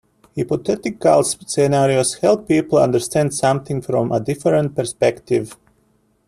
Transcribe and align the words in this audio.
Hypothetical 0.35 1.23
scenarios 1.23 2.15
help 2.15 2.47
people 2.47 2.79
understand 2.79 3.35
something 3.35 3.83
from 3.83 4.11
a 4.11 4.19
different 4.19 4.75
perspective. 4.75 5.59